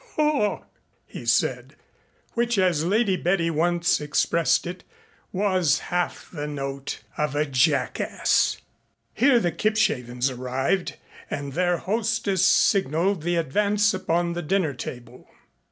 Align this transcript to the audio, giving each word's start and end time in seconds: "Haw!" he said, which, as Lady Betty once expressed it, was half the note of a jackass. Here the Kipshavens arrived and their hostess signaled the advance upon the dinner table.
"Haw!" 0.15 0.63
he 1.05 1.27
said, 1.27 1.75
which, 2.33 2.57
as 2.57 2.83
Lady 2.83 3.15
Betty 3.15 3.51
once 3.51 4.01
expressed 4.01 4.65
it, 4.65 4.83
was 5.31 5.77
half 5.93 6.27
the 6.33 6.47
note 6.47 7.01
of 7.19 7.35
a 7.35 7.45
jackass. 7.45 8.57
Here 9.13 9.39
the 9.39 9.51
Kipshavens 9.51 10.31
arrived 10.31 10.95
and 11.29 11.53
their 11.53 11.77
hostess 11.77 12.43
signaled 12.43 13.21
the 13.21 13.35
advance 13.35 13.93
upon 13.93 14.33
the 14.33 14.41
dinner 14.41 14.73
table. 14.73 15.29